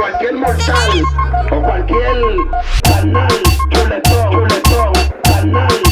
cualquier 0.00 0.34
mortal 0.34 1.02
o 1.50 1.60
cualquier 1.60 2.36
canal, 2.82 3.28
chuletón, 3.70 4.30
chuletón, 4.30 4.92
canal, 5.24 5.89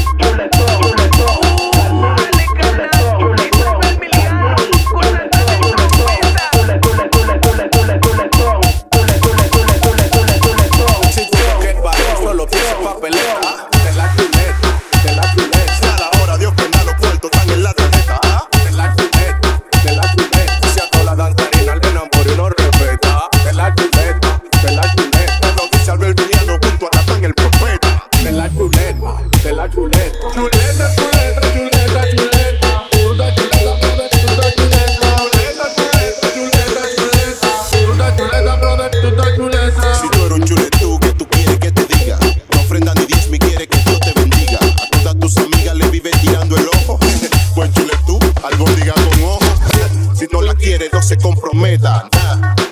Si 39.94 40.08
tú 40.10 40.24
eres 40.26 40.38
un 40.38 40.44
chuletú, 40.44 40.98
que 41.00 41.12
tú 41.12 41.26
quieres 41.28 41.58
que 41.58 41.70
te 41.72 41.84
diga? 41.96 42.18
No 42.52 42.60
ofrenda 42.60 42.94
ni 42.94 43.06
diez, 43.06 43.28
mi 43.28 43.38
quiere 43.38 43.66
que 43.66 43.78
Dios 43.78 44.00
te 44.00 44.12
bendiga. 44.12 44.58
A 44.60 44.98
todas 45.02 45.18
tus 45.18 45.36
amigas 45.38 45.74
le 45.76 45.88
vive 45.88 46.10
tirando 46.20 46.56
el 46.56 46.68
ojo. 46.68 46.98
Buen 47.54 47.72
chuletú, 47.72 48.18
algo 48.42 48.64
diga 48.76 48.94
con 48.94 49.22
ojo. 49.24 49.38
Si 50.18 50.26
no 50.32 50.42
la 50.42 50.52
quiere, 50.54 50.90
no 50.92 51.00
se 51.00 51.16
comprometa. 51.16 52.08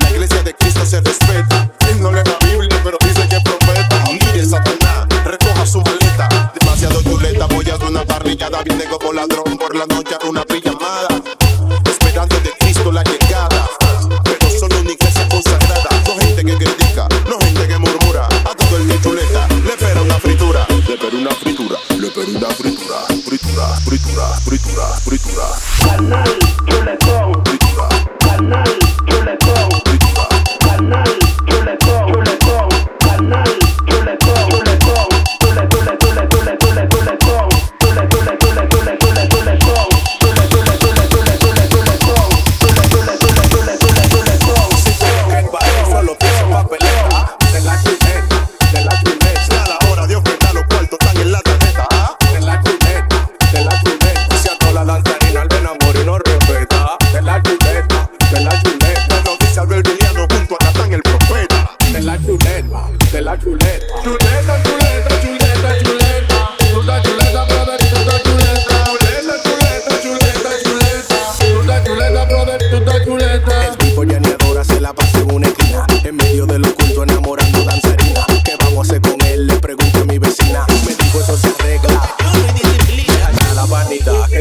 La 0.01 0.11
iglesia 0.11 0.43
de 0.43 0.53
Cristo 0.55 0.85
se 0.85 1.01
respeta. 1.01 1.71
Él 1.89 2.03
no 2.03 2.11
lee 2.11 2.23
la 2.25 2.45
Biblia, 2.45 2.81
pero 2.83 2.99
dice 3.01 3.29
que 3.29 3.41
profeta. 3.41 4.05
Mire, 4.11 4.45
Satanás, 4.45 5.07
recoja 5.25 5.65
su 5.65 5.81
maleta. 5.81 6.53
Demasiado 6.59 7.01
chuleta, 7.03 7.47
voy 7.47 7.65
a 7.71 7.79
dar 7.79 7.89
una 7.89 8.05
parrillada. 8.05 8.63
Viene 8.65 8.85
como 8.87 9.13
ladrón 9.13 9.57
por 9.57 9.77
la 9.77 9.87
noche 9.87 10.17
una 10.29 10.43
pijamada. 10.43 11.09
Esperando 11.85 12.41
de 12.41 12.56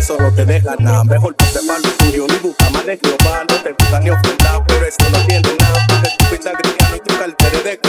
eso 0.05 0.17
no 0.19 0.31
te 0.31 0.45
deja 0.45 0.75
nada. 0.77 1.03
Mejor 1.03 1.33
tú 1.33 1.45
te 1.45 1.66
lo 1.66 1.89
tuyo, 1.97 2.27
ni 2.27 2.35
busca 2.38 2.69
más 2.69 2.85
de 2.85 2.99
Jehová. 3.03 3.43
No 3.49 3.55
te 3.55 3.71
gusta 3.71 3.99
ni 4.01 4.09
ofrenda, 4.11 4.63
pero 4.67 4.85
esto 4.85 5.09
no 5.09 5.17
tiene 5.25 5.49
nada. 5.59 5.88
Porque 5.89 6.09
tu 6.17 6.25
pinta 6.29 6.51
cristiano 6.51 6.95
y 6.95 6.99
tu 6.99 7.17
cartera 7.17 7.59
de. 7.63 7.79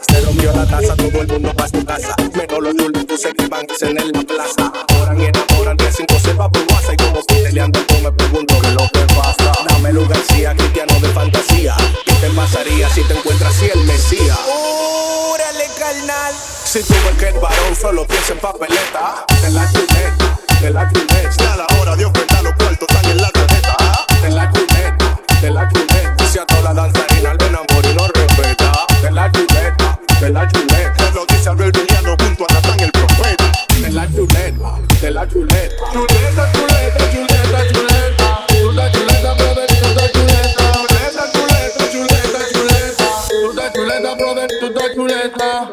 Se 0.00 0.20
rompió 0.22 0.52
la 0.52 0.66
taza, 0.66 0.96
todo 0.96 1.20
el 1.22 1.28
mundo 1.28 1.52
va 1.56 1.64
a 1.64 1.68
su 1.68 1.84
casa. 1.84 2.16
Menos 2.34 2.58
los 2.60 2.74
chulitos 2.74 3.20
se 3.20 3.32
que 3.34 3.46
van 3.46 3.66
en 3.80 4.12
la 4.12 4.22
plaza. 4.22 4.72
Oran 5.00 5.20
y 5.20 5.26
enamoran, 5.26 5.76
que 5.76 5.92
cinco 5.92 6.18
se 6.18 6.32
va 6.32 6.50
por 6.50 6.62
WhatsApp. 6.62 6.94
Y 6.94 6.96
como 6.96 7.20
estoy 7.20 7.42
peleando, 7.44 7.80
me 8.02 8.10
pregunto 8.10 8.60
qué 8.60 8.70
lo 8.72 8.88
que 8.92 9.14
pasa. 9.14 9.52
Dámelo 9.68 10.08
García, 10.08 10.56
cristiano 10.56 10.98
de 10.98 11.08
fantasía. 11.10 11.76
¿Qué 12.04 12.14
te 12.14 12.30
pasaría 12.30 12.88
si 12.90 13.02
te 13.02 13.14
encuentras 13.14 13.54
así 13.54 13.70
el 13.72 13.84
Mesías? 13.84 14.38
Órale, 14.48 15.66
carnal. 15.78 16.34
Si 16.64 16.82
tú 16.82 16.94
ves 17.04 17.16
que 17.16 17.28
el 17.28 17.38
varón 17.38 17.76
solo 17.80 18.04
piensa 18.08 18.32
en 18.32 18.40
papeleta, 18.40 19.24
de 19.40 19.50
la 19.50 19.70
chuleta, 19.70 20.40
de 20.64 20.70
la 20.70 20.88
chuleta. 20.90 21.73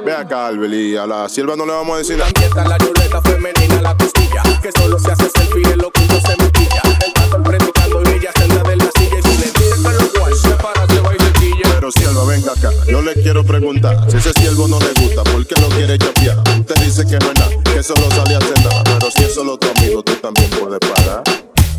Ve 0.06 0.14
acá, 0.14 0.48
Albeli, 0.48 0.96
a 0.96 1.06
la 1.06 1.30
sierva 1.30 1.56
no 1.56 1.66
le 1.66 1.74
vamos 1.74 1.96
a 1.96 1.98
decir 2.00 2.18
nada. 2.18 2.32
También 2.32 2.50
está 2.50 2.68
la 2.68 2.78
chuleta 2.78 3.22
femenina, 3.22 3.82
la 3.82 3.96
costilla, 3.96 4.44
que 4.62 4.72
solo 4.72 4.98
se 4.98 5.12
hace 5.12 5.30
selfie, 5.30 5.74
el 5.74 5.84
oculto 5.84 6.20
se 6.22 6.44
metilla. 6.44 6.82
El 7.06 7.14
pato 7.14 7.44
predicando 7.44 8.02
y 8.04 8.14
ella 8.16 8.32
senda 8.36 8.64
de 8.64 8.76
la 8.78 8.90
silla 8.96 9.18
y 9.18 9.22
si 9.22 9.38
le 9.38 9.46
dice 9.46 9.54
que 9.54 9.94
lo 9.94 10.20
cual 10.20 10.36
se 10.36 10.50
para, 10.52 10.88
se 10.88 11.00
va 11.02 11.14
y 11.14 11.20
se 11.20 11.34
quilla. 11.34 11.70
Pero 11.76 11.92
sierva, 11.92 12.26
venga 12.26 12.52
acá, 12.54 12.72
yo 12.88 13.02
le 13.02 13.14
quiero 13.14 13.44
preguntar 13.44 14.10
si 14.10 14.18
ese 14.18 14.34
siervo 14.34 14.68
no 14.68 14.80
le 14.80 14.94
gusta, 15.02 15.24
¿por 15.24 15.46
qué 15.46 15.60
lo 15.60 15.70
quiere 15.70 15.98
chapear? 15.98 16.38
Usted 16.60 16.76
dice 16.84 17.06
que 17.06 17.18
no 17.20 17.32
es 17.32 17.40
nada, 17.40 17.52
que 17.64 17.84
solo 17.84 18.10
sale 18.12 18.36
a 18.36 18.42
cenar, 18.42 18.84
pero 18.84 19.12
si 19.12 19.24
es 19.24 19.34
solo 19.34 19.58
tu 19.58 19.68
amigo, 19.78 20.04
tú 20.04 20.14
también 20.16 20.50
puedes 20.52 20.80
parar. 20.80 21.24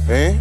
¿Eh? 0.09 0.39